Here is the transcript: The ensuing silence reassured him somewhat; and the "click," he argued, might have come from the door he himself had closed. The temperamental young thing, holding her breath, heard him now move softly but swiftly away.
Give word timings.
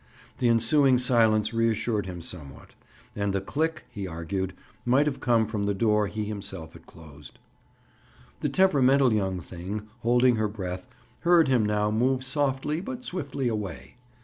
The 0.39 0.49
ensuing 0.49 0.97
silence 0.97 1.53
reassured 1.53 2.07
him 2.07 2.21
somewhat; 2.23 2.69
and 3.15 3.33
the 3.33 3.39
"click," 3.39 3.85
he 3.91 4.07
argued, 4.07 4.55
might 4.83 5.05
have 5.05 5.19
come 5.19 5.45
from 5.45 5.65
the 5.65 5.75
door 5.75 6.07
he 6.07 6.25
himself 6.25 6.73
had 6.73 6.87
closed. 6.87 7.37
The 8.39 8.49
temperamental 8.49 9.13
young 9.13 9.41
thing, 9.41 9.87
holding 9.99 10.37
her 10.37 10.47
breath, 10.47 10.87
heard 11.19 11.49
him 11.49 11.63
now 11.63 11.91
move 11.91 12.23
softly 12.23 12.81
but 12.81 13.05
swiftly 13.05 13.47
away. 13.47 13.93